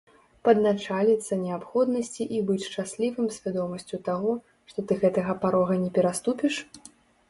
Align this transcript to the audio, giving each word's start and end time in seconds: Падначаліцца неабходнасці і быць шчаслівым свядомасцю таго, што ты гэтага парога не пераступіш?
Падначаліцца 0.47 1.37
неабходнасці 1.41 2.23
і 2.39 2.43
быць 2.49 2.59
шчаслівым 2.69 3.31
свядомасцю 3.39 4.03
таго, 4.11 4.31
што 4.73 4.79
ты 4.89 4.93
гэтага 5.07 5.41
парога 5.49 5.83
не 5.87 5.97
пераступіш? 6.01 6.63